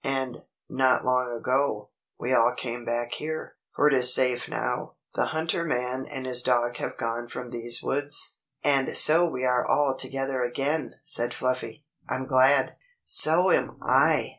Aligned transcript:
And, 0.03 0.45
not 0.67 1.05
long 1.05 1.31
ago, 1.31 1.91
we 2.17 2.33
all 2.33 2.55
came 2.57 2.83
back 2.85 3.11
here. 3.13 3.53
For 3.75 3.87
it 3.87 3.93
is 3.93 4.15
safe 4.15 4.49
now. 4.49 4.95
The 5.13 5.27
hunter 5.27 5.63
man 5.63 6.07
and 6.09 6.25
his 6.25 6.41
dog 6.41 6.77
have 6.77 6.97
gone 6.97 7.27
from 7.29 7.51
these 7.51 7.83
woods." 7.83 8.39
"And 8.63 8.97
so 8.97 9.29
we 9.29 9.45
are 9.45 9.63
all 9.63 9.95
together 9.95 10.41
again," 10.41 10.95
said 11.03 11.35
Fluffy. 11.35 11.85
"I'm 12.09 12.25
glad." 12.25 12.77
"So 13.05 13.51
am 13.51 13.77
I!" 13.83 14.29